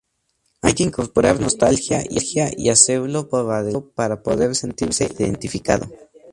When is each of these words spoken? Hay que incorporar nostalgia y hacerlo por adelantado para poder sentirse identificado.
Hay 0.63 0.73
que 0.73 0.81
incorporar 0.81 1.39
nostalgia 1.39 2.01
y 2.09 2.69
hacerlo 2.69 3.29
por 3.29 3.51
adelantado 3.53 3.93
para 3.93 4.23
poder 4.23 4.55
sentirse 4.55 5.07
identificado. 5.15 5.87